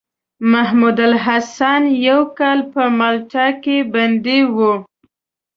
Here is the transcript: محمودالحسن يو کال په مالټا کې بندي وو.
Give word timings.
محمودالحسن 0.51 1.81
يو 2.07 2.19
کال 2.37 2.59
په 2.73 2.81
مالټا 2.97 3.47
کې 3.63 3.77
بندي 3.93 4.39
وو. 4.55 4.73